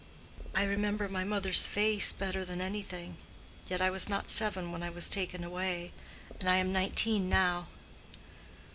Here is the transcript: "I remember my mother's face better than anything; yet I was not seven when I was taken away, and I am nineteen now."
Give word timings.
"I 0.55 0.63
remember 0.63 1.07
my 1.07 1.23
mother's 1.23 1.67
face 1.67 2.11
better 2.11 2.43
than 2.43 2.59
anything; 2.59 3.17
yet 3.67 3.81
I 3.81 3.91
was 3.91 4.09
not 4.09 4.31
seven 4.31 4.71
when 4.71 4.81
I 4.81 4.89
was 4.89 5.11
taken 5.11 5.43
away, 5.43 5.91
and 6.39 6.49
I 6.49 6.55
am 6.55 6.73
nineteen 6.73 7.29
now." 7.29 7.67